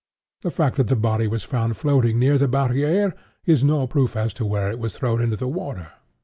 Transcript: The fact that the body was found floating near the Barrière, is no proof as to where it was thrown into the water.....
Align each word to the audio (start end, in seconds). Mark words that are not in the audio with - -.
The 0.41 0.49
fact 0.49 0.77
that 0.77 0.87
the 0.87 0.95
body 0.95 1.27
was 1.27 1.43
found 1.43 1.77
floating 1.77 2.17
near 2.17 2.39
the 2.39 2.47
Barrière, 2.47 3.13
is 3.45 3.63
no 3.63 3.85
proof 3.85 4.15
as 4.17 4.33
to 4.33 4.47
where 4.47 4.71
it 4.71 4.79
was 4.79 4.97
thrown 4.97 5.21
into 5.21 5.35
the 5.37 5.47
water..... 5.47 5.91